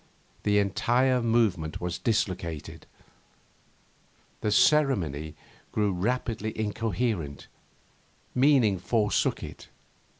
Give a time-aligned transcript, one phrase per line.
[0.41, 2.87] The entire movement was dislocated;
[4.39, 5.35] the ceremony
[5.71, 7.45] grew rapidly incoherent;
[8.33, 9.67] meaning forsook it.